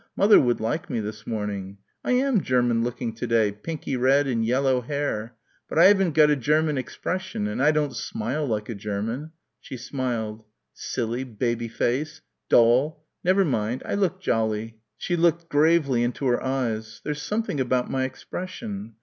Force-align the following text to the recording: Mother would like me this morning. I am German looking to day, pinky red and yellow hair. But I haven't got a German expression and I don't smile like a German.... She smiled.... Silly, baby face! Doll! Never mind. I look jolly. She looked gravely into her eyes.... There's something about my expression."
Mother 0.15 0.39
would 0.39 0.59
like 0.59 0.89
me 0.89 0.99
this 0.99 1.27
morning. 1.27 1.77
I 2.03 2.13
am 2.13 2.41
German 2.41 2.83
looking 2.83 3.13
to 3.13 3.27
day, 3.27 3.51
pinky 3.51 3.95
red 3.95 4.25
and 4.25 4.43
yellow 4.43 4.81
hair. 4.81 5.35
But 5.69 5.77
I 5.77 5.85
haven't 5.85 6.15
got 6.15 6.31
a 6.31 6.35
German 6.35 6.75
expression 6.75 7.45
and 7.45 7.61
I 7.61 7.69
don't 7.69 7.95
smile 7.95 8.43
like 8.47 8.67
a 8.67 8.73
German.... 8.73 9.31
She 9.59 9.77
smiled.... 9.77 10.43
Silly, 10.73 11.23
baby 11.23 11.67
face! 11.67 12.21
Doll! 12.49 13.05
Never 13.23 13.45
mind. 13.45 13.83
I 13.85 13.93
look 13.93 14.19
jolly. 14.19 14.79
She 14.97 15.15
looked 15.15 15.49
gravely 15.49 16.01
into 16.01 16.25
her 16.25 16.43
eyes.... 16.43 17.01
There's 17.03 17.21
something 17.21 17.59
about 17.59 17.91
my 17.91 18.03
expression." 18.05 18.95